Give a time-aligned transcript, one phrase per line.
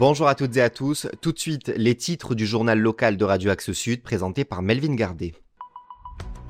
[0.00, 1.06] Bonjour à toutes et à tous.
[1.20, 4.94] Tout de suite, les titres du journal local de Radio Axe Sud présenté par Melvin
[4.94, 5.34] Gardet.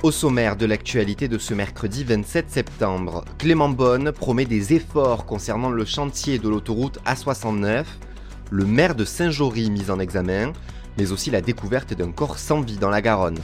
[0.05, 5.71] Au sommaire de l'actualité de ce mercredi 27 septembre, Clément Bonne promet des efforts concernant
[5.71, 7.87] le chantier de l'autoroute A69,
[8.53, 10.53] le maire de Saint-Jory mis en examen,
[10.97, 13.41] mais aussi la découverte d'un corps sans vie dans la Garonne.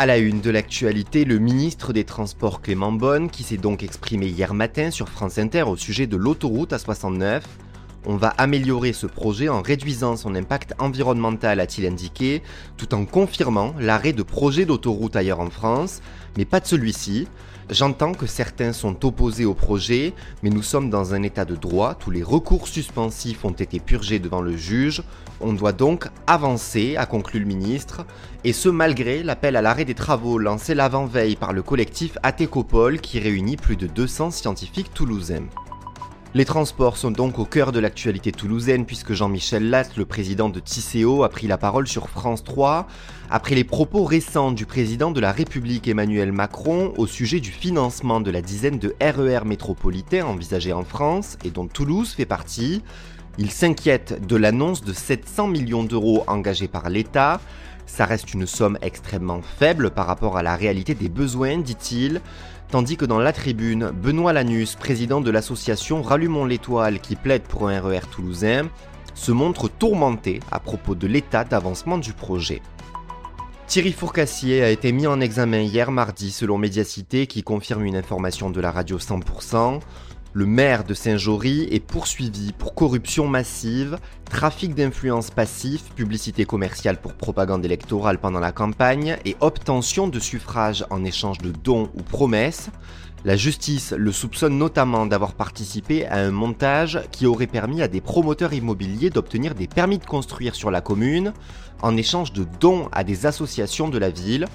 [0.00, 4.28] À la une de l'actualité, le ministre des Transports Clément Bonne, qui s'est donc exprimé
[4.28, 7.42] hier matin sur France Inter au sujet de l'autoroute A69.
[8.06, 12.42] On va améliorer ce projet en réduisant son impact environnemental, a-t-il indiqué,
[12.78, 16.00] tout en confirmant l'arrêt de projets d'autoroute ailleurs en France,
[16.38, 17.28] mais pas de celui-ci.
[17.68, 21.94] J'entends que certains sont opposés au projet, mais nous sommes dans un état de droit,
[21.94, 25.02] tous les recours suspensifs ont été purgés devant le juge,
[25.40, 28.06] on doit donc avancer, a conclu le ministre,
[28.44, 33.20] et ce malgré l'appel à l'arrêt des travaux lancé l'avant-veille par le collectif Atécopole qui
[33.20, 35.46] réunit plus de 200 scientifiques toulousains.
[36.32, 40.60] Les transports sont donc au cœur de l'actualité toulousaine puisque Jean-Michel Latte, le président de
[40.60, 42.86] Tisséo, a pris la parole sur France 3
[43.30, 48.20] après les propos récents du président de la République Emmanuel Macron au sujet du financement
[48.20, 52.84] de la dizaine de RER e métropolitains envisagés en France et dont Toulouse fait partie.
[53.38, 57.40] Il s'inquiète de l'annonce de 700 millions d'euros engagés par l'État.
[57.86, 62.20] Ça reste une somme extrêmement faible par rapport à la réalité des besoins, dit-il
[62.70, 67.68] tandis que dans la tribune, Benoît Lanus, président de l'association Rallumons l'étoile qui plaide pour
[67.68, 68.68] un RER e toulousain,
[69.14, 72.62] se montre tourmenté à propos de l'état d'avancement du projet.
[73.66, 78.50] Thierry Fourcassier a été mis en examen hier mardi selon Médiacité qui confirme une information
[78.50, 79.80] de la radio 100%.
[80.32, 87.14] Le maire de Saint-Jory est poursuivi pour corruption massive, trafic d'influence passif, publicité commerciale pour
[87.14, 92.70] propagande électorale pendant la campagne et obtention de suffrages en échange de dons ou promesses.
[93.24, 98.00] La justice le soupçonne notamment d'avoir participé à un montage qui aurait permis à des
[98.00, 101.32] promoteurs immobiliers d'obtenir des permis de construire sur la commune
[101.82, 104.46] en échange de dons à des associations de la ville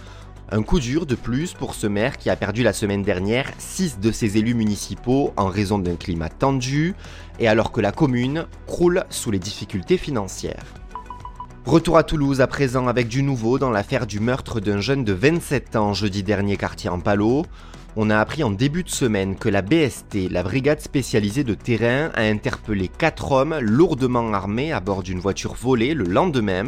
[0.51, 3.99] un coup dur de plus pour ce maire qui a perdu la semaine dernière 6
[3.99, 6.93] de ses élus municipaux en raison d'un climat tendu
[7.39, 10.65] et alors que la commune croule sous les difficultés financières.
[11.65, 15.13] Retour à Toulouse à présent avec du nouveau dans l'affaire du meurtre d'un jeune de
[15.13, 17.43] 27 ans jeudi dernier quartier en Palo.
[17.95, 22.11] On a appris en début de semaine que la BST, la brigade spécialisée de terrain,
[22.13, 26.65] a interpellé 4 hommes lourdement armés à bord d'une voiture volée le lendemain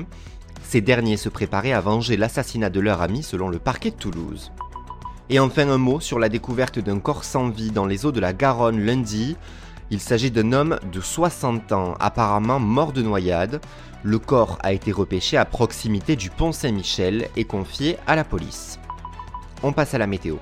[0.63, 4.51] ces derniers se préparaient à venger l'assassinat de leur ami selon le parquet de Toulouse.
[5.29, 8.19] Et enfin un mot sur la découverte d'un corps sans vie dans les eaux de
[8.19, 9.35] la Garonne lundi.
[9.91, 13.61] Il s'agit d'un homme de 60 ans, apparemment mort de noyade.
[14.03, 18.79] Le corps a été repêché à proximité du pont Saint-Michel et confié à la police.
[19.63, 20.35] On passe à la météo.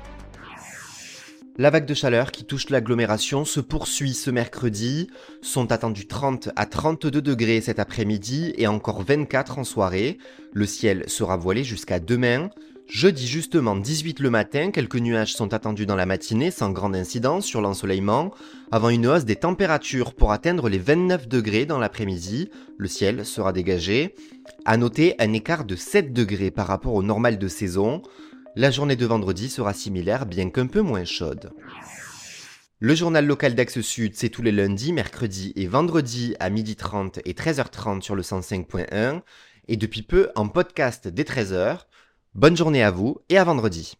[1.57, 5.07] La vague de chaleur qui touche l'agglomération se poursuit ce mercredi.
[5.41, 10.17] Sont attendus 30 à 32 degrés cet après-midi et encore 24 en soirée.
[10.51, 12.49] Le ciel sera voilé jusqu'à demain.
[12.87, 17.45] Jeudi justement 18 le matin, quelques nuages sont attendus dans la matinée sans grande incidence
[17.45, 18.31] sur l'ensoleillement,
[18.69, 22.49] avant une hausse des températures pour atteindre les 29 degrés dans l'après-midi.
[22.77, 24.13] Le ciel sera dégagé.
[24.65, 28.01] À noter un écart de 7 degrés par rapport au normal de saison.
[28.57, 31.51] La journée de vendredi sera similaire, bien qu'un peu moins chaude.
[32.79, 37.33] Le journal local d'Axe Sud, c'est tous les lundis, mercredis et vendredis à 12h30 et
[37.33, 39.21] 13h30 sur le 105.1
[39.67, 41.79] et depuis peu en podcast dès 13h.
[42.33, 43.97] Bonne journée à vous et à vendredi.